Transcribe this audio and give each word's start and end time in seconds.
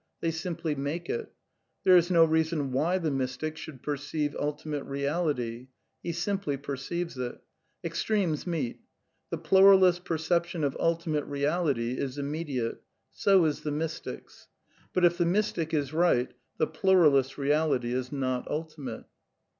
They 0.19 0.31
simply 0.31 0.73
make 0.73 1.11
it. 1.11 1.31
There 1.83 1.95
is 1.95 2.09
no 2.09 2.25
reason 2.25 2.71
why 2.71 2.97
the 2.97 3.11
mystic 3.11 3.55
should 3.55 3.83
perceive 3.83 4.35
Ultimate 4.35 4.91
Beal 4.91 5.29
ity. 5.29 5.69
He 6.01 6.11
simply 6.11 6.57
perceives 6.57 7.19
it. 7.19 7.39
Extremes 7.83 8.47
meet. 8.47 8.79
ThcN 9.31 9.43
pluralist's 9.43 9.99
perception 9.99 10.63
of 10.63 10.75
ultimate 10.79 11.25
reality 11.25 11.99
is 11.99 12.17
immediate. 12.17 12.81
So 13.11 13.43
\jgm^ 13.43 13.47
is 13.49 13.61
the 13.61 13.71
mystic's. 13.71 14.47
But, 14.91 15.05
if 15.05 15.19
the 15.19 15.25
mystic 15.27 15.71
is 15.71 15.93
right, 15.93 16.33
the 16.57 16.65
plurali3t\rj'''^ 16.65 17.37
reality 17.37 17.93
is 17.93 18.11
not 18.11 18.47
ultimate. 18.47 19.03